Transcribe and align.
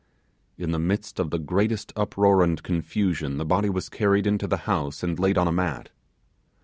In 0.57 0.71
the 0.71 0.79
midst 0.79 1.19
of 1.19 1.29
the 1.29 1.37
greatest 1.37 1.93
uproar 1.95 2.41
and 2.41 2.63
confusion 2.63 3.37
the 3.37 3.45
body 3.45 3.69
was 3.69 3.87
carried 3.87 4.25
into 4.25 4.47
the 4.47 4.57
house 4.65 5.03
and 5.03 5.19
laid 5.19 5.37
on 5.37 5.47
a 5.47 5.51
mat. 5.51 5.91